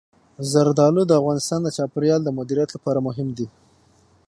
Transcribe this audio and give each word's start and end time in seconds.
زردالو 0.51 1.01
د 1.07 1.11
افغانستان 1.21 1.59
د 1.63 1.69
چاپیریال 1.77 2.21
د 2.23 2.29
مدیریت 2.37 2.69
لپاره 2.73 2.99
مهم 3.07 3.27
دي. 3.37 3.47